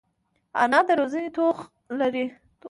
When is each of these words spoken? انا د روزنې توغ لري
انا 0.61 0.79
د 0.87 0.89
روزنې 0.99 1.29
توغ 1.35 1.57
لري 1.99 2.25